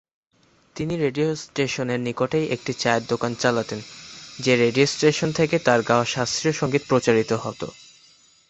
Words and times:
তিনি 0.75 0.93
রেডিও 0.97 1.35
স্টেশনের 1.35 1.99
নিকটেই 1.99 2.45
একটি 2.47 2.73
চায়ের 2.73 3.03
দোকান 3.07 3.31
চালাতেন, 3.35 3.79
যে 4.39 4.53
রেডিও 4.55 4.85
স্টেশন 4.85 5.31
থেকে 5.31 5.55
তার 5.59 5.79
গাওয়া 5.81 6.05
শাস্ত্রীয় 6.05 6.53
সংগীত 6.53 6.83
প্রচারিত 6.87 7.31
হত। 7.33 7.61